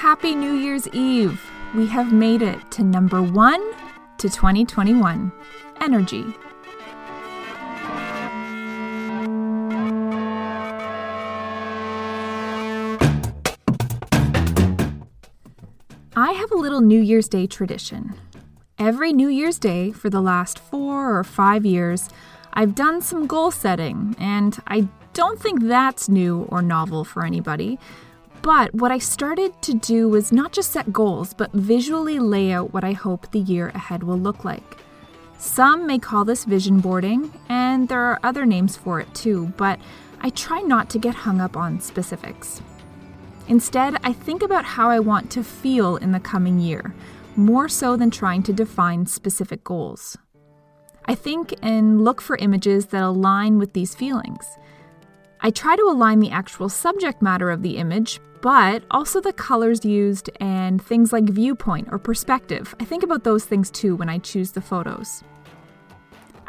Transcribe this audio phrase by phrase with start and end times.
[0.00, 1.38] Happy New Year's Eve!
[1.74, 3.60] We have made it to number one
[4.16, 5.30] to 2021
[5.78, 6.24] Energy.
[16.16, 18.14] I have a little New Year's Day tradition.
[18.78, 22.08] Every New Year's Day for the last four or five years,
[22.54, 27.78] I've done some goal setting, and I don't think that's new or novel for anybody.
[28.42, 32.72] But what I started to do was not just set goals, but visually lay out
[32.72, 34.78] what I hope the year ahead will look like.
[35.38, 39.78] Some may call this vision boarding, and there are other names for it too, but
[40.20, 42.62] I try not to get hung up on specifics.
[43.48, 46.94] Instead, I think about how I want to feel in the coming year,
[47.36, 50.16] more so than trying to define specific goals.
[51.06, 54.46] I think and look for images that align with these feelings.
[55.40, 59.84] I try to align the actual subject matter of the image, but also the colors
[59.84, 62.74] used and things like viewpoint or perspective.
[62.80, 65.22] I think about those things too when I choose the photos.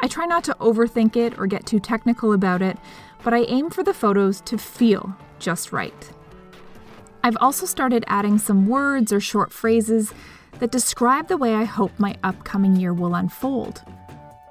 [0.00, 2.76] I try not to overthink it or get too technical about it,
[3.22, 6.10] but I aim for the photos to feel just right.
[7.22, 10.12] I've also started adding some words or short phrases
[10.58, 13.82] that describe the way I hope my upcoming year will unfold.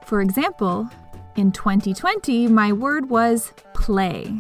[0.06, 0.90] For example,
[1.36, 4.34] in 2020, my word was play.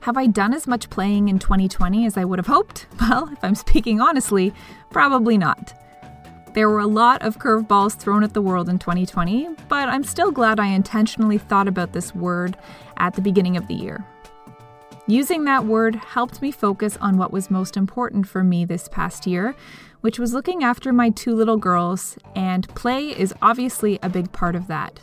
[0.00, 2.86] Have I done as much playing in 2020 as I would have hoped?
[3.00, 4.52] Well, if I'm speaking honestly,
[4.90, 5.72] probably not.
[6.54, 10.30] There were a lot of curveballs thrown at the world in 2020, but I'm still
[10.30, 12.56] glad I intentionally thought about this word
[12.98, 14.04] at the beginning of the year.
[15.06, 19.26] Using that word helped me focus on what was most important for me this past
[19.26, 19.54] year,
[20.02, 24.54] which was looking after my two little girls, and play is obviously a big part
[24.54, 25.00] of that.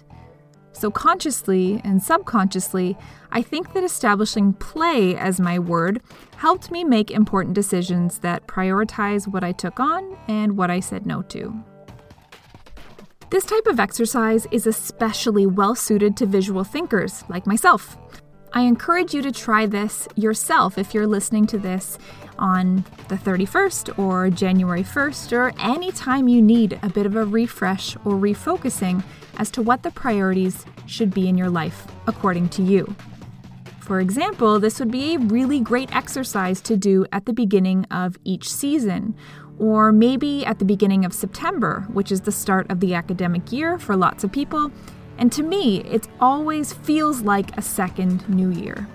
[0.76, 2.98] So, consciously and subconsciously,
[3.32, 6.02] I think that establishing play as my word
[6.36, 11.06] helped me make important decisions that prioritize what I took on and what I said
[11.06, 11.64] no to.
[13.30, 17.98] This type of exercise is especially well suited to visual thinkers like myself.
[18.52, 21.98] I encourage you to try this yourself if you're listening to this
[22.38, 27.26] on the 31st or January 1st or any time you need a bit of a
[27.26, 29.04] refresh or refocusing
[29.38, 32.96] as to what the priorities should be in your life according to you.
[33.80, 38.18] For example, this would be a really great exercise to do at the beginning of
[38.24, 39.16] each season,
[39.60, 43.78] or maybe at the beginning of September, which is the start of the academic year
[43.78, 44.72] for lots of people,
[45.18, 48.88] and to me, it always feels like a second new year.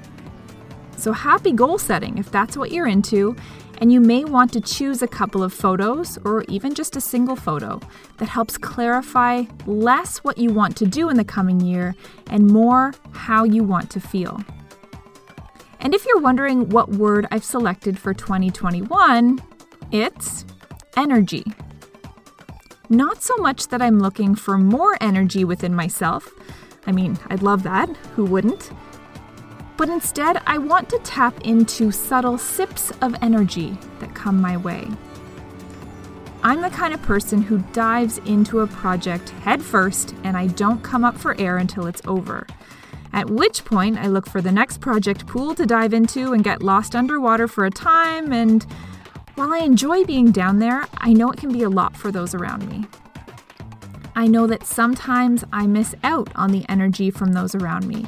[0.97, 3.37] So happy goal setting if that's what you're into,
[3.81, 7.37] and you may want to choose a couple of photos or even just a single
[7.37, 7.81] photo
[8.19, 11.95] that helps clarify less what you want to do in the coming year
[12.29, 14.39] and more how you want to feel.
[15.81, 19.43] And if you're wondering what word I've selected for 2021,
[19.91, 20.45] it's
[20.97, 21.45] energy.
[22.91, 26.29] Not so much that I'm looking for more energy within myself.
[26.87, 28.71] I mean, I'd love that, who wouldn't?
[29.81, 34.87] But instead, I want to tap into subtle sips of energy that come my way.
[36.43, 41.03] I'm the kind of person who dives into a project headfirst and I don't come
[41.03, 42.47] up for air until it's over.
[43.15, 46.63] At which point, I look for the next project pool to dive into and get
[46.63, 48.67] lost underwater for a time and
[49.35, 52.35] while I enjoy being down there, I know it can be a lot for those
[52.35, 52.85] around me.
[54.15, 58.05] I know that sometimes I miss out on the energy from those around me,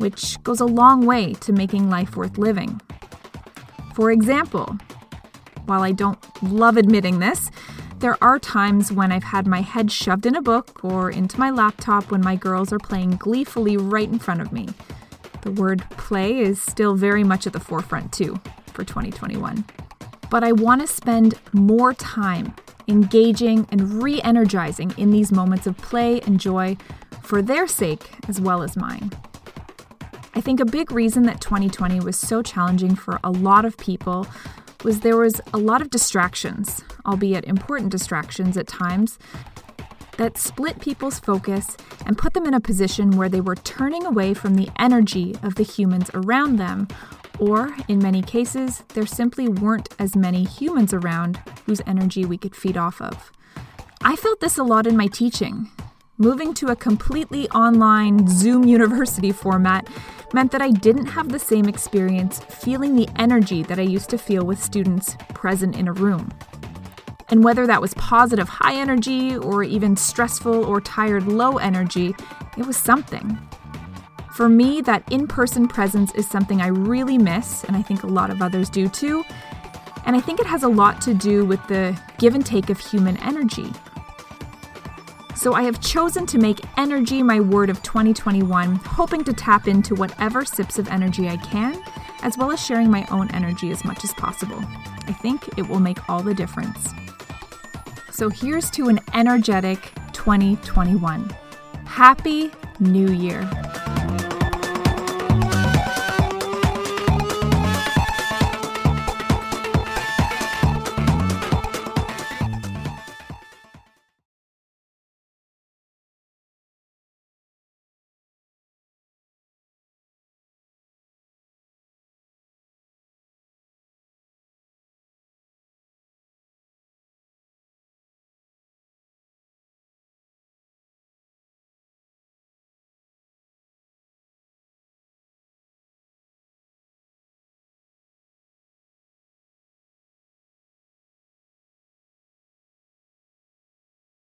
[0.00, 2.80] which goes a long way to making life worth living.
[3.94, 4.76] For example,
[5.66, 7.50] while I don't love admitting this,
[7.98, 11.50] there are times when I've had my head shoved in a book or into my
[11.50, 14.68] laptop when my girls are playing gleefully right in front of me.
[15.42, 18.40] The word play is still very much at the forefront, too,
[18.72, 19.64] for 2021
[20.30, 22.54] but I want to spend more time
[22.88, 26.76] engaging and re energizing in these moments of play and joy
[27.22, 29.10] for their sake as well as mine.
[30.40, 34.26] I think a big reason that 2020 was so challenging for a lot of people
[34.82, 39.18] was there was a lot of distractions, albeit important distractions at times,
[40.16, 41.76] that split people's focus
[42.06, 45.56] and put them in a position where they were turning away from the energy of
[45.56, 46.88] the humans around them
[47.40, 52.54] Or, in many cases, there simply weren't as many humans around whose energy we could
[52.54, 53.32] feed off of.
[54.02, 55.70] I felt this a lot in my teaching.
[56.20, 59.88] Moving to a completely online Zoom university format
[60.34, 64.18] meant that I didn't have the same experience feeling the energy that I used to
[64.18, 66.30] feel with students present in a room.
[67.30, 72.14] And whether that was positive high energy or even stressful or tired low energy,
[72.58, 73.38] it was something.
[74.34, 78.06] For me, that in person presence is something I really miss, and I think a
[78.08, 79.24] lot of others do too.
[80.04, 82.78] And I think it has a lot to do with the give and take of
[82.78, 83.72] human energy.
[85.40, 89.94] So I have chosen to make energy my word of 2021, hoping to tap into
[89.94, 91.82] whatever sips of energy I can,
[92.22, 94.58] as well as sharing my own energy as much as possible.
[95.06, 96.90] I think it will make all the difference.
[98.10, 99.80] So here's to an energetic
[100.12, 101.34] 2021.
[101.86, 103.69] Happy New Year!